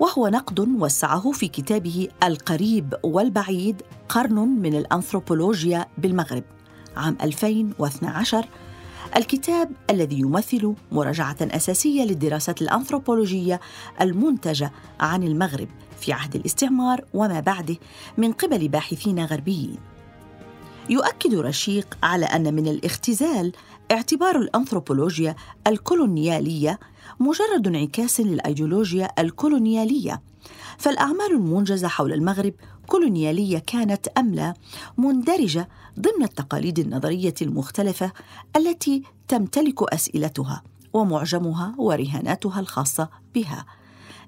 وهو 0.00 0.28
نقد 0.28 0.60
وسعه 0.60 1.32
في 1.32 1.48
كتابه 1.48 2.08
القريب 2.22 2.94
والبعيد 3.02 3.82
قرن 4.08 4.34
من 4.34 4.74
الأنثروبولوجيا 4.74 5.86
بالمغرب. 5.98 6.44
عام 6.96 7.16
2012 7.22 8.48
الكتاب 9.16 9.70
الذي 9.90 10.18
يمثل 10.18 10.74
مراجعة 10.92 11.36
أساسية 11.40 12.04
للدراسات 12.04 12.62
الأنثروبولوجية 12.62 13.60
المنتجة 14.00 14.72
عن 15.00 15.22
المغرب 15.22 15.68
في 16.02 16.12
عهد 16.12 16.36
الاستعمار 16.36 17.04
وما 17.14 17.40
بعده 17.40 17.76
من 18.18 18.32
قبل 18.32 18.68
باحثين 18.68 19.24
غربيين. 19.24 19.76
يؤكد 20.90 21.34
رشيق 21.34 21.98
على 22.02 22.26
أن 22.26 22.54
من 22.54 22.68
الاختزال 22.68 23.52
اعتبار 23.92 24.36
الأنثروبولوجيا 24.36 25.36
الكولونيالية 25.66 26.78
مجرد 27.20 27.66
انعكاس 27.66 28.20
للأيديولوجيا 28.20 29.08
الكولونيالية 29.18 30.22
فالأعمال 30.78 31.32
المنجزة 31.32 31.88
حول 31.88 32.12
المغرب 32.12 32.54
كولونيالية 32.86 33.58
كانت 33.58 34.08
أم 34.08 34.34
لا 34.34 34.54
مندرجة 34.98 35.68
ضمن 36.00 36.22
التقاليد 36.22 36.78
النظرية 36.78 37.34
المختلفة 37.42 38.12
التي 38.56 39.02
تمتلك 39.28 39.92
أسئلتها 39.92 40.62
ومعجمها 40.92 41.74
ورهاناتها 41.78 42.60
الخاصة 42.60 43.08
بها. 43.34 43.66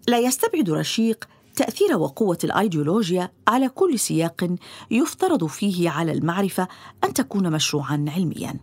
لا 0.09 0.19
يستبعد 0.19 0.71
رشيق 0.71 1.25
تأثير 1.56 1.96
وقوة 1.96 2.38
الأيديولوجيا 2.44 3.32
على 3.49 3.68
كل 3.68 3.99
سياق 3.99 4.56
يفترض 4.90 5.46
فيه 5.46 5.90
على 5.90 6.12
المعرفة 6.12 6.68
أن 7.04 7.14
تكون 7.14 7.50
مشروعا 7.50 8.04
علميا. 8.08 8.61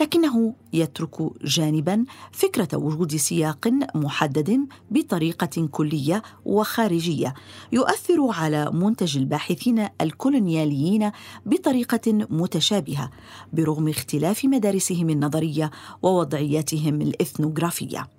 لكنه 0.00 0.54
يترك 0.72 1.44
جانبا 1.44 2.04
فكرة 2.32 2.68
وجود 2.76 3.16
سياق 3.16 3.68
محدد 3.94 4.66
بطريقة 4.90 5.68
كلية 5.70 6.22
وخارجية 6.44 7.34
يؤثر 7.72 8.30
على 8.30 8.70
منتج 8.70 9.16
الباحثين 9.16 9.88
الكولونياليين 10.00 11.10
بطريقة 11.46 12.12
متشابهة 12.12 13.10
برغم 13.52 13.88
اختلاف 13.88 14.44
مدارسهم 14.44 15.10
النظرية 15.10 15.70
ووضعياتهم 16.02 17.00
الإثنوغرافية. 17.00 18.13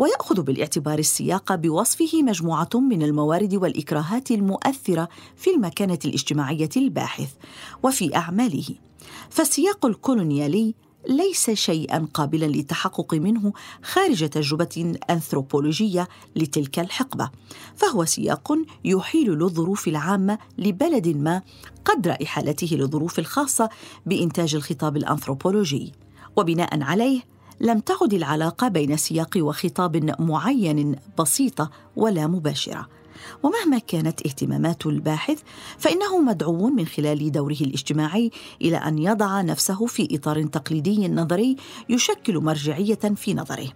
ويأخذ 0.00 0.42
بالاعتبار 0.42 0.98
السياق 0.98 1.54
بوصفه 1.54 2.22
مجموعة 2.22 2.68
من 2.74 3.02
الموارد 3.02 3.54
والإكراهات 3.54 4.30
المؤثرة 4.30 5.08
في 5.36 5.50
المكانة 5.50 5.98
الاجتماعية 6.04 6.68
للباحث 6.76 7.28
وفي 7.82 8.16
أعماله. 8.16 8.74
فالسياق 9.30 9.86
الكولونيالي 9.86 10.74
ليس 11.08 11.50
شيئا 11.50 12.08
قابلا 12.14 12.46
للتحقق 12.46 13.14
منه 13.14 13.52
خارج 13.82 14.28
تجربة 14.28 14.94
أنثروبولوجية 15.10 16.08
لتلك 16.36 16.78
الحقبة 16.78 17.30
فهو 17.76 18.04
سياق 18.04 18.52
يحيل 18.84 19.30
للظروف 19.30 19.88
العامة 19.88 20.38
لبلد 20.58 21.08
ما 21.08 21.42
قدر 21.84 22.16
احالته 22.22 22.76
للظروف 22.76 23.18
الخاصة 23.18 23.70
بإنتاج 24.06 24.54
الخطاب 24.54 24.96
الأنثروبولوجي. 24.96 25.92
وبناء 26.36 26.82
عليه 26.82 27.20
لم 27.60 27.80
تعد 27.80 28.14
العلاقة 28.14 28.68
بين 28.68 28.96
سياق 28.96 29.30
وخطاب 29.36 30.20
معين 30.20 30.96
بسيطة 31.18 31.70
ولا 31.96 32.26
مباشرة. 32.26 32.88
ومهما 33.42 33.78
كانت 33.78 34.26
اهتمامات 34.26 34.86
الباحث 34.86 35.40
فإنه 35.78 36.18
مدعو 36.18 36.70
من 36.70 36.86
خلال 36.86 37.32
دوره 37.32 37.56
الاجتماعي 37.60 38.30
إلى 38.62 38.76
أن 38.76 38.98
يضع 38.98 39.40
نفسه 39.40 39.86
في 39.86 40.08
إطار 40.12 40.42
تقليدي 40.42 41.08
نظري 41.08 41.56
يشكل 41.88 42.38
مرجعية 42.38 42.94
في 42.94 43.34
نظره 43.34 43.68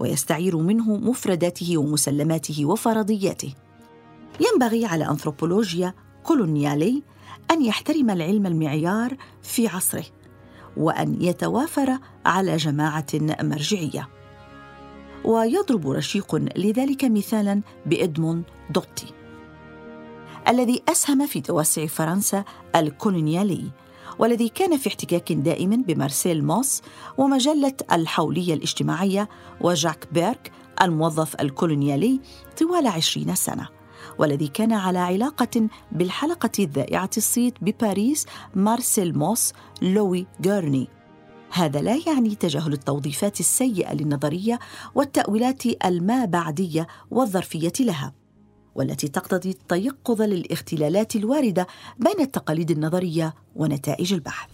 ويستعير 0.00 0.56
منه 0.56 0.96
مفرداته 0.96 1.78
ومسلماته 1.78 2.66
وفرضياته. 2.66 3.54
ينبغي 4.40 4.86
على 4.86 5.08
أنثروبولوجيا 5.08 5.94
كولونيالي 6.22 7.02
أن 7.50 7.64
يحترم 7.64 8.10
العلم 8.10 8.46
المعيار 8.46 9.16
في 9.42 9.68
عصره. 9.68 10.04
وأن 10.76 11.22
يتوافر 11.22 11.98
على 12.26 12.56
جماعة 12.56 13.06
مرجعية. 13.42 14.08
ويضرب 15.24 15.90
رشيق 15.90 16.34
لذلك 16.34 17.04
مثالا 17.04 17.60
بإدموند 17.86 18.44
دوتي 18.70 19.06
الذي 20.48 20.82
أسهم 20.88 21.26
في 21.26 21.40
توسع 21.40 21.86
فرنسا 21.86 22.44
الكولونيالي 22.76 23.70
والذي 24.18 24.48
كان 24.48 24.76
في 24.76 24.88
احتكاك 24.88 25.32
دائم 25.32 25.82
بمارسيل 25.82 26.44
موس 26.44 26.82
ومجلة 27.18 27.74
الحولية 27.92 28.54
الاجتماعية 28.54 29.28
وجاك 29.60 30.08
بيرك 30.12 30.52
الموظف 30.82 31.40
الكولونيالي 31.40 32.20
طوال 32.60 32.86
عشرين 32.86 33.34
سنة. 33.34 33.81
والذي 34.18 34.48
كان 34.48 34.72
على 34.72 34.98
علاقة 34.98 35.68
بالحلقة 35.92 36.50
الذائعة 36.58 37.10
الصيت 37.16 37.54
بباريس 37.60 38.26
مارسيل 38.54 39.18
موس 39.18 39.52
لوي 39.82 40.26
جيرني 40.40 40.88
هذا 41.52 41.80
لا 41.80 41.98
يعني 42.06 42.34
تجاهل 42.34 42.72
التوظيفات 42.72 43.40
السيئة 43.40 43.94
للنظرية 43.94 44.58
والتأويلات 44.94 45.62
الما 45.84 46.24
بعديه 46.24 46.86
والظرفية 47.10 47.72
لها 47.80 48.12
والتي 48.74 49.08
تقتضي 49.08 49.50
التيقظ 49.50 50.22
للاختلالات 50.22 51.16
الواردة 51.16 51.66
بين 51.98 52.20
التقاليد 52.20 52.70
النظرية 52.70 53.34
ونتائج 53.56 54.12
البحث. 54.12 54.51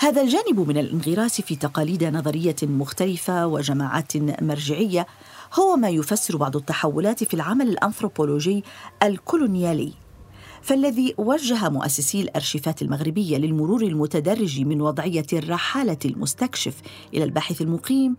هذا 0.00 0.22
الجانب 0.22 0.60
من 0.68 0.78
الانغراس 0.78 1.40
في 1.40 1.56
تقاليد 1.56 2.04
نظرية 2.04 2.56
مختلفة 2.62 3.46
وجماعات 3.46 4.16
مرجعية 4.42 5.06
هو 5.54 5.76
ما 5.76 5.88
يفسر 5.88 6.36
بعض 6.36 6.56
التحولات 6.56 7.24
في 7.24 7.34
العمل 7.34 7.68
الأنثروبولوجي 7.68 8.64
الكولونيالي. 9.02 9.92
فالذي 10.62 11.14
وجه 11.18 11.68
مؤسسي 11.68 12.20
الأرشيفات 12.20 12.82
المغربية 12.82 13.36
للمرور 13.36 13.82
المتدرج 13.82 14.60
من 14.60 14.80
وضعية 14.80 15.26
الرحالة 15.32 15.98
المستكشف 16.04 16.74
إلى 17.14 17.24
الباحث 17.24 17.62
المقيم 17.62 18.16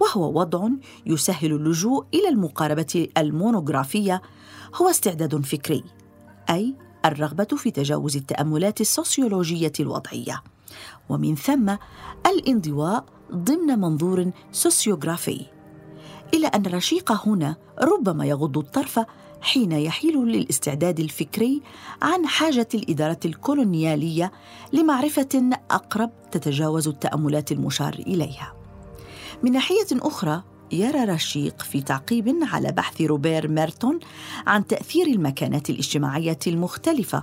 وهو 0.00 0.40
وضع 0.40 0.68
يسهل 1.06 1.52
اللجوء 1.52 2.04
إلى 2.14 2.28
المقاربة 2.28 3.08
المونوغرافية 3.18 4.22
هو 4.74 4.90
استعداد 4.90 5.44
فكري 5.44 5.84
أي 6.50 6.74
الرغبة 7.04 7.56
في 7.56 7.70
تجاوز 7.70 8.16
التأملات 8.16 8.80
السوسيولوجية 8.80 9.72
الوضعية. 9.80 10.42
ومن 11.08 11.34
ثم 11.34 11.76
الانضواء 12.26 13.04
ضمن 13.34 13.78
منظور 13.78 14.30
سوسيوغرافي 14.52 15.46
الا 16.34 16.48
أن 16.48 16.66
الرشيق 16.66 17.12
هنا 17.28 17.56
ربما 17.82 18.26
يغض 18.26 18.58
الطرف 18.58 19.00
حين 19.40 19.72
يحيل 19.72 20.16
للاستعداد 20.18 21.00
الفكري 21.00 21.62
عن 22.02 22.26
حاجة 22.26 22.68
الإدارة 22.74 23.20
الكولونيالية 23.24 24.32
لمعرفة 24.72 25.50
أقرب 25.70 26.10
تتجاوز 26.30 26.88
التأملات 26.88 27.52
المشار 27.52 27.94
إليها. 27.94 28.54
من 29.42 29.52
ناحية 29.52 29.86
أخرى 29.92 30.42
يرى 30.72 31.04
رشيق 31.04 31.62
في 31.62 31.82
تعقيب 31.82 32.38
على 32.42 32.72
بحث 32.72 33.00
روبير 33.00 33.48
ميرتون 33.48 33.98
عن 34.46 34.66
تأثير 34.66 35.06
المكانات 35.06 35.70
الاجتماعية 35.70 36.38
المختلفة. 36.46 37.22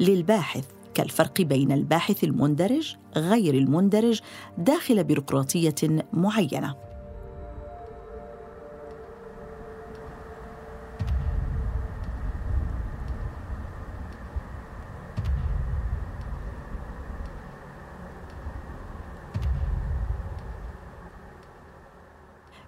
للباحث 0.00 0.64
كالفرق 0.96 1.40
بين 1.40 1.72
الباحث 1.72 2.24
المندرج 2.24 2.96
غير 3.16 3.54
المندرج 3.54 4.20
داخل 4.58 5.04
بيروقراطية 5.04 6.04
معينة. 6.12 6.74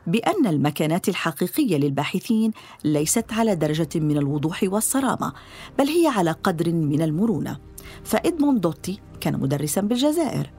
بأن 0.09 0.47
المكانات 0.47 1.09
الحقيقية 1.09 1.77
للباحثين 1.77 2.51
ليست 2.85 3.33
على 3.33 3.55
درجة 3.55 3.89
من 3.95 4.19
الوضوح 4.19 4.61
والصرامة 4.63 5.33
بل 5.79 5.87
هي 5.89 6.07
على 6.07 6.31
قدر 6.31 6.73
من 6.73 7.03
المرونة. 7.03 7.59
فإدموند 8.05 8.61
دوتي 8.61 9.01
كان 9.21 9.41
مدرسا 9.41 9.81
بالجزائر 9.81 10.51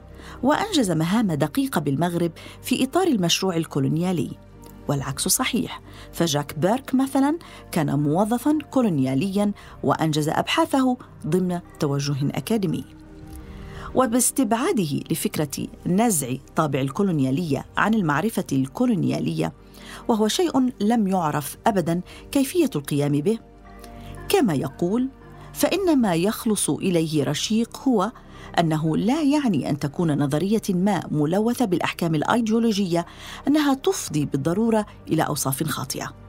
وأنجز 0.42 0.90
مهام 0.90 1.32
دقيقة 1.32 1.80
بالمغرب 1.80 2.32
في 2.62 2.84
إطار 2.84 3.06
المشروع 3.06 3.56
الكولونيالي. 3.56 4.30
والعكس 4.88 5.28
صحيح 5.28 5.80
فجاك 6.12 6.58
بيرك 6.58 6.94
مثلا 6.94 7.38
كان 7.72 7.98
موظفا 7.98 8.58
كولونياليا 8.70 9.52
وأنجز 9.82 10.28
أبحاثه 10.28 10.96
ضمن 11.26 11.60
توجه 11.80 12.16
أكاديمي. 12.30 12.99
وباستبعاده 13.94 15.00
لفكرة 15.10 15.66
نزع 15.86 16.34
طابع 16.56 16.80
الكولونيالية 16.80 17.66
عن 17.76 17.94
المعرفة 17.94 18.44
الكولونيالية 18.52 19.52
وهو 20.08 20.28
شيء 20.28 20.72
لم 20.80 21.08
يعرف 21.08 21.56
أبدا 21.66 22.00
كيفية 22.32 22.70
القيام 22.76 23.12
به. 23.12 23.38
كما 24.28 24.54
يقول 24.54 25.08
فإن 25.52 25.98
ما 25.98 26.14
يخلص 26.14 26.70
إليه 26.70 27.24
رشيق 27.24 27.78
هو 27.88 28.12
أنه 28.58 28.96
لا 28.96 29.22
يعني 29.22 29.70
أن 29.70 29.78
تكون 29.78 30.22
نظرية 30.22 30.62
ما 30.68 31.02
ملوثة 31.10 31.64
بالأحكام 31.64 32.14
الأيديولوجية 32.14 33.06
أنها 33.48 33.74
تفضي 33.74 34.24
بالضرورة 34.24 34.86
إلى 35.08 35.22
أوصاف 35.22 35.62
خاطئة. 35.62 36.19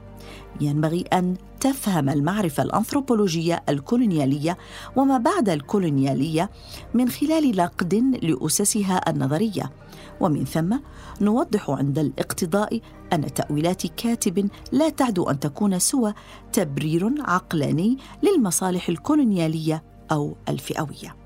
ينبغي 0.60 1.04
أن 1.12 1.36
تفهم 1.60 2.08
المعرفة 2.08 2.62
الأنثروبولوجية 2.62 3.62
الكولونيالية 3.68 4.58
وما 4.96 5.18
بعد 5.18 5.48
الكولونيالية 5.48 6.50
من 6.94 7.08
خلال 7.08 7.56
نقد 7.56 7.94
لأسسها 8.22 9.10
النظرية. 9.10 9.72
ومن 10.20 10.44
ثم 10.44 10.76
نوضح 11.20 11.70
عند 11.70 11.98
الاقتضاء 11.98 12.80
أن 13.12 13.34
تأويلات 13.34 13.86
كاتب 13.86 14.48
لا 14.72 14.88
تعدو 14.88 15.30
أن 15.30 15.40
تكون 15.40 15.78
سوى 15.78 16.14
تبرير 16.52 17.10
عقلاني 17.18 17.98
للمصالح 18.22 18.88
الكولونيالية 18.88 19.82
أو 20.12 20.36
الفئوية. 20.48 21.21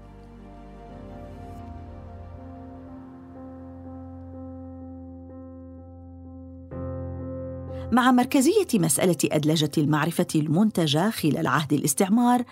مع 7.93 8.13
مركزية 8.13 8.67
مسألة 8.75 9.17
أدلجة 9.25 9.71
المعرفة 9.79 10.27
المنتجة 10.35 11.11
خلال 11.11 11.47
عهد 11.47 11.73
الاستعمار 11.73 12.45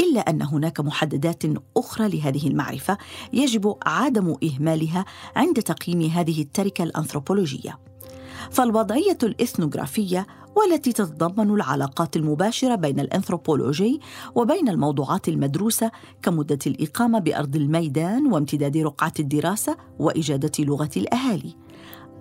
إلا 0.00 0.20
أن 0.20 0.42
هناك 0.42 0.80
محددات 0.80 1.42
أخرى 1.76 2.08
لهذه 2.08 2.46
المعرفة 2.46 2.98
يجب 3.32 3.74
عدم 3.86 4.36
إهمالها 4.44 5.04
عند 5.36 5.62
تقييم 5.62 6.02
هذه 6.02 6.42
التركة 6.42 6.84
الأنثروبولوجية. 6.84 7.78
فالوضعية 8.50 9.18
الإثنوغرافية 9.22 10.26
والتي 10.56 10.92
تتضمن 10.92 11.54
العلاقات 11.54 12.16
المباشرة 12.16 12.74
بين 12.74 13.00
الأنثروبولوجي 13.00 14.00
وبين 14.34 14.68
الموضوعات 14.68 15.28
المدروسة 15.28 15.90
كمدة 16.22 16.58
الإقامة 16.66 17.18
بأرض 17.18 17.56
الميدان 17.56 18.32
وامتداد 18.32 18.76
رقعة 18.76 19.12
الدراسة 19.20 19.76
وإجادة 19.98 20.64
لغة 20.64 20.90
الأهالي. 20.96 21.61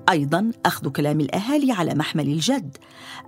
أيضا 0.10 0.52
أخذ 0.66 0.90
كلام 0.90 1.20
الأهالي 1.20 1.72
على 1.72 1.96
محمل 1.96 2.28
الجد 2.28 2.78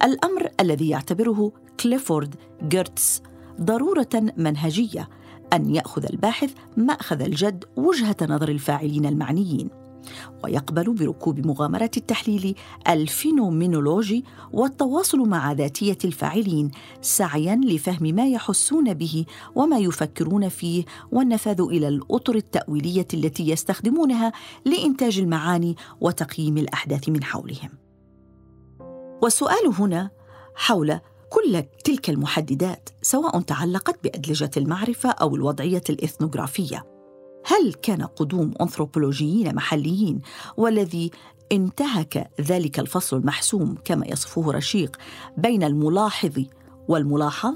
الأمر 0.04 0.50
الذي 0.60 0.90
يعتبره 0.90 1.52
كليفورد 1.80 2.36
جيرتس. 2.68 3.22
ضرورة 3.62 4.34
منهجية 4.38 5.10
أن 5.54 5.76
يأخذ 5.76 6.06
الباحث 6.06 6.54
مأخذ 6.78 7.22
الجد 7.22 7.64
وجهة 7.76 8.16
نظر 8.22 8.50
الفاعلين 8.50 9.06
المعنيين. 9.06 9.83
ويقبل 10.44 10.94
بركوب 10.94 11.48
مغامرة 11.48 11.92
التحليل 11.98 12.56
الفينومينولوجي 12.90 14.24
والتواصل 14.52 15.20
مع 15.20 15.52
ذاتية 15.52 15.98
الفاعلين 16.06 16.72
سعيا 17.02 17.56
لفهم 17.56 18.16
ما 18.16 18.28
يحسون 18.28 18.94
به 18.94 19.26
وما 19.56 19.80
يفكرون 19.80 20.50
فيه 20.50 20.86
والنفاذ 21.12 21.62
إلى 21.62 21.88
الأطر 21.88 22.36
التأويلية 22.36 23.08
التي 23.14 23.50
يستخدمونها 23.50 24.32
لإنتاج 24.66 25.20
المعاني 25.20 25.76
وتقييم 26.02 26.58
الأحداث 26.58 27.10
من 27.10 27.24
حولهم. 27.24 27.70
والسؤال 29.22 29.74
هنا 29.80 30.10
حول 30.56 31.00
كل 31.30 31.64
تلك 31.84 32.10
المحددات 32.10 32.90
سواء 33.02 33.42
تعلقت 33.42 34.04
بأدلجة 34.04 34.52
المعرفة 34.58 35.10
أو 35.10 35.36
الوضعية 35.36 35.84
الإثنوغرافية 35.90 36.93
هل 37.46 37.74
كان 37.74 38.04
قدوم 38.04 38.54
أنثروبولوجيين 38.62 39.56
محليين 39.56 40.22
والذي 40.58 41.12
انتهك 41.52 42.32
ذلك 42.42 42.80
الفصل 42.80 43.18
المحسوم 43.18 43.76
كما 43.86 44.08
يصفه 44.08 44.52
رشيق 44.52 44.98
بين 45.38 45.64
الملاحظ 45.64 46.44
والملاحظ؟ 46.88 47.54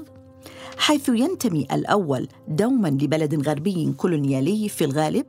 حيث 0.78 1.08
ينتمي 1.08 1.66
الأول 1.72 2.28
دوما 2.48 2.88
لبلد 2.88 3.48
غربي 3.48 3.92
كولونيالي 3.96 4.68
في 4.68 4.84
الغالب 4.84 5.26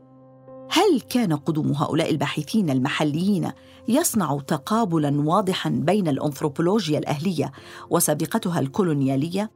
هل 0.72 1.02
كان 1.10 1.34
قدوم 1.34 1.72
هؤلاء 1.72 2.10
الباحثين 2.12 2.70
المحليين 2.70 3.52
يصنع 3.88 4.40
تقابلا 4.48 5.22
واضحا 5.22 5.70
بين 5.70 6.08
الأنثروبولوجيا 6.08 7.00
الأهلية 7.00 7.52
وسابقتها 7.90 8.60
الكولونيالية؟ 8.60 9.52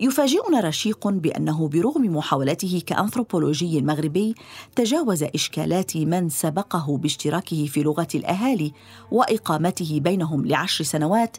يفاجئنا 0.00 0.60
رشيق 0.60 1.08
بأنه 1.08 1.68
برغم 1.68 2.16
محاولته 2.16 2.82
كأنثروبولوجي 2.86 3.82
مغربي 3.82 4.34
تجاوز 4.76 5.22
إشكالات 5.22 5.96
من 5.96 6.28
سبقه 6.28 6.96
باشتراكه 6.96 7.66
في 7.66 7.82
لغه 7.82 8.08
الأهالي 8.14 8.72
وإقامته 9.10 10.00
بينهم 10.00 10.46
لعشر 10.46 10.84
سنوات 10.84 11.36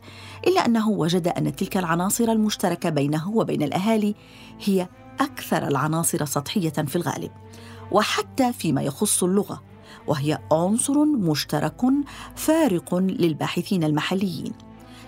إلا 0.47 0.65
أنه 0.65 0.89
وجد 0.89 1.27
أن 1.27 1.55
تلك 1.55 1.77
العناصر 1.77 2.31
المشتركة 2.31 2.89
بينه 2.89 3.29
وبين 3.29 3.63
الأهالي 3.63 4.15
هي 4.63 4.89
أكثر 5.19 5.67
العناصر 5.67 6.25
سطحية 6.25 6.69
في 6.69 6.95
الغالب 6.95 7.31
وحتى 7.91 8.53
فيما 8.53 8.81
يخص 8.81 9.23
اللغة 9.23 9.63
وهي 10.07 10.39
عنصر 10.51 11.05
مشترك 11.05 11.81
فارق 12.35 12.95
للباحثين 12.95 13.83
المحليين. 13.83 14.53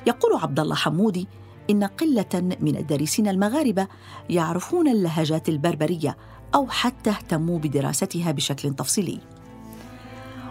يقول 0.07 0.41
عبد 0.41 0.59
الله 0.59 0.75
حمودي 0.75 1.27
إن 1.69 1.83
قلة 1.83 2.55
من 2.61 2.75
الدارسين 2.77 3.27
المغاربة 3.27 3.87
يعرفون 4.29 4.87
اللهجات 4.87 5.49
البربرية 5.49 6.17
أو 6.55 6.67
حتى 6.67 7.09
اهتموا 7.09 7.59
بدراستها 7.59 8.31
بشكل 8.31 8.73
تفصيلي. 8.73 9.19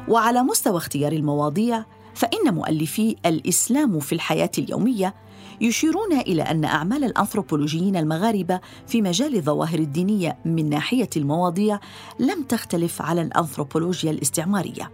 وعلى 0.09 0.42
مستوى 0.42 0.76
اختيار 0.76 1.12
المواضيع 1.12 1.85
فإن 2.14 2.55
مؤلفي 2.55 3.16
الإسلام 3.26 4.00
في 4.00 4.12
الحياة 4.12 4.50
اليومية 4.59 5.14
يشيرون 5.61 6.12
إلى 6.12 6.42
أن 6.42 6.64
أعمال 6.64 7.05
الأنثروبولوجيين 7.05 7.96
المغاربة 7.96 8.61
في 8.87 9.02
مجال 9.02 9.37
الظواهر 9.37 9.79
الدينية 9.79 10.38
من 10.44 10.68
ناحية 10.68 11.11
المواضيع 11.16 11.81
لم 12.18 12.42
تختلف 12.42 13.02
على 13.02 13.22
الأنثروبولوجيا 13.22 14.11
الاستعمارية. 14.11 14.90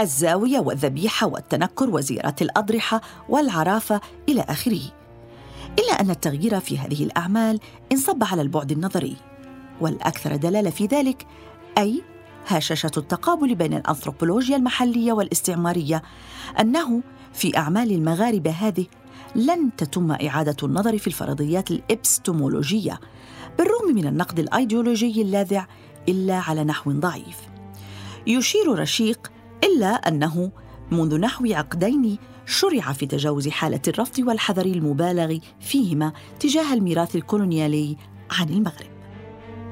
الزاوية 0.00 0.58
والذبيحة 0.58 1.26
والتنكر 1.26 1.90
وزيارات 1.90 2.42
الأضرحة 2.42 3.00
والعرافة 3.28 4.00
إلى 4.28 4.40
آخره. 4.40 5.03
الا 5.78 6.00
أن 6.00 6.10
التغيير 6.10 6.60
في 6.60 6.78
هذه 6.78 7.04
الأعمال 7.04 7.60
انصب 7.92 8.24
على 8.24 8.42
البعد 8.42 8.72
النظري. 8.72 9.16
والأكثر 9.80 10.36
دلالة 10.36 10.70
في 10.70 10.86
ذلك 10.86 11.26
أي 11.78 12.02
هشاشة 12.46 12.90
التقابل 12.96 13.54
بين 13.54 13.74
الأنثروبولوجيا 13.74 14.56
المحلية 14.56 15.12
والاستعمارية 15.12 16.02
أنه 16.60 17.02
في 17.32 17.56
أعمال 17.56 17.92
المغاربة 17.92 18.50
هذه 18.50 18.86
لن 19.34 19.76
تتم 19.76 20.12
إعادة 20.12 20.56
النظر 20.62 20.98
في 20.98 21.06
الفرضيات 21.06 21.70
الإبستمولوجية 21.70 23.00
بالرغم 23.58 23.94
من 23.94 24.06
النقد 24.06 24.38
الأيديولوجي 24.38 25.22
اللاذع 25.22 25.66
إلا 26.08 26.34
على 26.34 26.64
نحو 26.64 26.92
ضعيف. 26.92 27.38
يشير 28.26 28.78
رشيق 28.78 29.32
إلا 29.64 29.88
أنه 29.88 30.50
منذ 30.90 31.18
نحو 31.20 31.46
عقدين 31.50 32.18
شرع 32.46 32.92
في 32.92 33.06
تجاوز 33.06 33.48
حالة 33.48 33.80
الرفض 33.88 34.18
والحذر 34.18 34.66
المبالغ 34.66 35.38
فيهما 35.60 36.12
تجاه 36.40 36.74
الميراث 36.74 37.16
الكولونيالي 37.16 37.96
عن 38.30 38.48
المغرب. 38.48 38.94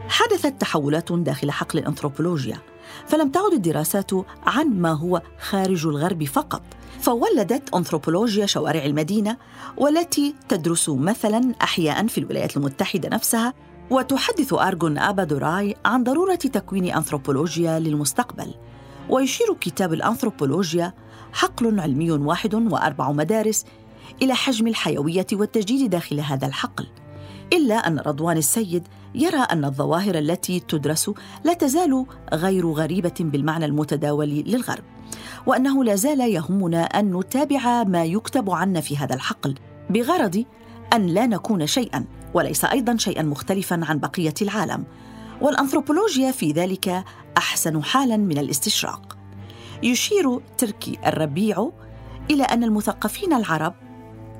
حدثت 0.08 0.60
تحولات 0.60 1.12
داخل 1.12 1.50
حقل 1.50 1.78
الأنثروبولوجيا 1.78 2.58
فلم 3.06 3.30
تعد 3.30 3.52
الدراسات 3.52 4.10
عن 4.46 4.66
ما 4.66 4.92
هو 4.92 5.22
خارج 5.40 5.86
الغرب 5.86 6.24
فقط 6.24 6.62
فولدت 7.00 7.74
أنثروبولوجيا 7.74 8.46
شوارع 8.46 8.84
المدينة 8.84 9.36
والتي 9.76 10.34
تدرس 10.48 10.88
مثلا 10.88 11.54
أحياء 11.62 12.06
في 12.06 12.18
الولايات 12.18 12.56
المتحدة 12.56 13.08
نفسها 13.08 13.54
وتحدث 13.90 14.52
أرجون 14.52 14.98
أبادوراي 14.98 15.76
عن 15.84 16.04
ضرورة 16.04 16.34
تكوين 16.34 16.94
أنثروبولوجيا 16.94 17.78
للمستقبل 17.78 18.54
ويشير 19.08 19.54
كتاب 19.60 19.92
الأنثروبولوجيا 19.92 20.92
حقل 21.32 21.80
علمي 21.80 22.10
واحد 22.10 22.54
وأربع 22.54 23.12
مدارس 23.12 23.64
إلى 24.22 24.34
حجم 24.34 24.66
الحيوية 24.66 25.26
والتجديد 25.32 25.90
داخل 25.90 26.20
هذا 26.20 26.46
الحقل 26.46 26.86
إلا 27.52 27.74
أن 27.74 27.98
رضوان 27.98 28.36
السيد 28.36 28.88
يرى 29.14 29.38
أن 29.38 29.64
الظواهر 29.64 30.18
التي 30.18 30.60
تدرس 30.60 31.10
لا 31.44 31.54
تزال 31.54 32.06
غير 32.32 32.66
غريبة 32.66 33.14
بالمعنى 33.20 33.64
المتداول 33.64 34.28
للغرب 34.28 34.84
وأنه 35.46 35.84
لا 35.84 35.94
زال 35.94 36.20
يهمنا 36.20 36.82
أن 36.82 37.16
نتابع 37.16 37.84
ما 37.84 38.04
يكتب 38.04 38.50
عنا 38.50 38.80
في 38.80 38.96
هذا 38.96 39.14
الحقل 39.14 39.54
بغرض 39.90 40.44
أن 40.92 41.06
لا 41.06 41.26
نكون 41.26 41.66
شيئا 41.66 42.04
وليس 42.34 42.64
أيضا 42.64 42.96
شيئا 42.96 43.22
مختلفا 43.22 43.80
عن 43.82 43.98
بقية 43.98 44.34
العالم 44.42 44.84
والأنثروبولوجيا 45.40 46.30
في 46.30 46.52
ذلك 46.52 47.04
أحسن 47.36 47.84
حالا 47.84 48.16
من 48.16 48.38
الاستشراق. 48.38 49.21
يشير 49.82 50.40
تركي 50.58 50.98
الربيع 51.06 51.70
إلى 52.30 52.42
أن 52.42 52.64
المثقفين 52.64 53.32
العرب 53.32 53.74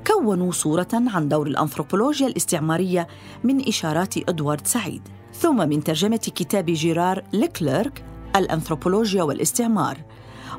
كونوا 0.07 0.51
صورة 0.51 0.87
عن 0.93 1.27
دور 1.27 1.47
الأنثروبولوجيا 1.47 2.27
الاستعمارية 2.27 3.07
من 3.43 3.67
إشارات 3.67 4.17
إدوارد 4.29 4.67
سعيد 4.67 5.01
ثم 5.33 5.69
من 5.69 5.83
ترجمة 5.83 6.17
كتاب 6.17 6.65
جيرار 6.65 7.23
ليكليرك 7.33 8.05
الأنثروبولوجيا 8.35 9.23
والاستعمار 9.23 9.97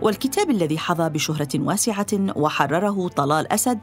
والكتاب 0.03 0.51
الذي 0.51 0.79
حظى 0.79 1.11
بشهرة 1.11 1.49
واسعة 1.55 2.07
وحرره 2.37 3.09
طلال 3.09 3.53
أسد 3.53 3.79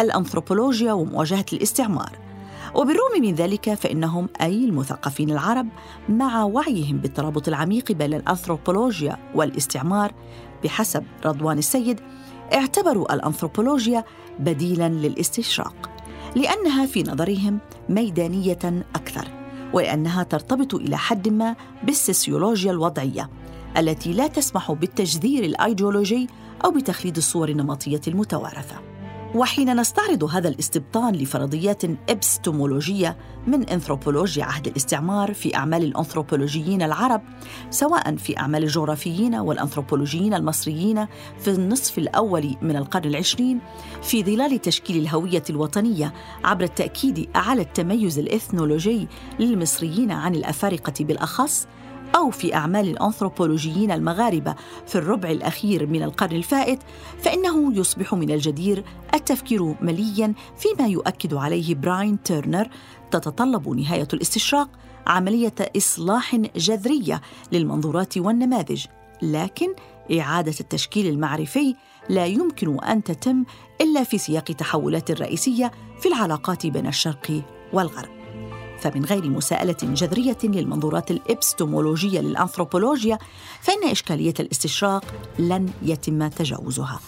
الأنثروبولوجيا 0.00 0.92
ومواجهة 0.92 1.46
الاستعمار. 1.52 2.18
وبالرغم 2.74 3.20
من 3.22 3.34
ذلك 3.34 3.74
فإنهم 3.74 4.28
أي 4.40 4.64
المثقفين 4.64 5.30
العرب 5.30 5.68
مع 6.08 6.44
وعيهم 6.44 6.98
بالترابط 6.98 7.48
العميق 7.48 7.92
بين 7.92 8.14
الأنثروبولوجيا 8.14 9.18
والاستعمار 9.34 10.12
بحسب 10.64 11.04
رضوان 11.24 11.58
السيد 11.58 12.00
اعتبروا 12.54 13.14
الأنثروبولوجيا 13.14 14.04
بديلا 14.38 14.88
للاستشراق 14.88 15.90
لأنها 16.36 16.86
في 16.86 17.02
نظرهم 17.02 17.58
ميدانية 17.88 18.84
أكثر 18.94 19.28
ولأنها 19.72 20.22
ترتبط 20.22 20.74
إلى 20.74 20.96
حد 20.98 21.28
ما 21.28 21.56
بالسيسيولوجيا 21.82 22.70
الوضعية 22.72 23.30
التي 23.76 24.12
لا 24.12 24.26
تسمح 24.26 24.72
بالتجذير 24.72 25.44
الأيديولوجي 25.44 26.28
أو 26.64 26.70
بتخليد 26.70 27.16
الصور 27.16 27.48
النمطية 27.48 28.00
المتوارثة. 28.08 28.91
وحين 29.34 29.80
نستعرض 29.80 30.24
هذا 30.24 30.48
الاستبطان 30.48 31.14
لفرضيات 31.14 31.84
إبستمولوجية 31.84 33.16
من 33.46 33.68
أنثروبولوجيا 33.68 34.44
عهد 34.44 34.66
الاستعمار 34.66 35.34
في 35.34 35.56
أعمال 35.56 35.84
الأنثروبولوجيين 35.84 36.82
العرب 36.82 37.22
سواء 37.70 38.16
في 38.16 38.38
أعمال 38.38 38.62
الجغرافيين 38.62 39.34
والأنثروبولوجيين 39.34 40.34
المصريين 40.34 41.06
في 41.38 41.50
النصف 41.50 41.98
الأول 41.98 42.56
من 42.62 42.76
القرن 42.76 43.04
العشرين 43.04 43.60
في 44.02 44.22
ظلال 44.22 44.60
تشكيل 44.60 45.02
الهوية 45.02 45.42
الوطنية 45.50 46.12
عبر 46.44 46.64
التأكيد 46.64 47.28
على 47.34 47.62
التميز 47.62 48.18
الإثنولوجي 48.18 49.08
للمصريين 49.40 50.10
عن 50.10 50.34
الأفارقة 50.34 51.04
بالأخص 51.04 51.66
أو 52.14 52.30
في 52.30 52.54
أعمال 52.54 52.88
الأنثروبولوجيين 52.88 53.90
المغاربة 53.90 54.54
في 54.86 54.94
الربع 54.94 55.30
الأخير 55.30 55.86
من 55.86 56.02
القرن 56.02 56.36
الفائت 56.36 56.78
فإنه 57.18 57.76
يصبح 57.78 58.14
من 58.14 58.30
الجدير 58.30 58.84
التفكير 59.14 59.74
مليا 59.80 60.34
فيما 60.56 60.88
يؤكد 60.88 61.34
عليه 61.34 61.74
براين 61.74 62.22
تيرنر 62.22 62.68
تتطلب 63.10 63.68
نهاية 63.68 64.08
الاستشراق 64.12 64.68
عملية 65.06 65.54
إصلاح 65.76 66.36
جذرية 66.36 67.20
للمنظورات 67.52 68.18
والنماذج 68.18 68.86
لكن 69.22 69.74
إعادة 70.18 70.54
التشكيل 70.60 71.06
المعرفي 71.06 71.76
لا 72.08 72.26
يمكن 72.26 72.84
أن 72.84 73.04
تتم 73.04 73.44
إلا 73.80 74.04
في 74.04 74.18
سياق 74.18 74.44
تحولات 74.44 75.10
رئيسية 75.10 75.72
في 76.00 76.08
العلاقات 76.08 76.66
بين 76.66 76.86
الشرق 76.86 77.42
والغرب. 77.72 78.21
فمن 78.82 79.04
غير 79.04 79.30
مساءلة 79.30 79.76
جذرية 79.82 80.38
للمنظورات 80.44 81.10
الإبستمولوجية 81.10 82.20
للأنثروبولوجيا 82.20 83.18
فإن 83.60 83.88
إشكالية 83.90 84.34
الاستشراق 84.40 85.04
لن 85.38 85.70
يتم 85.82 86.28
تجاوزها. 86.28 87.00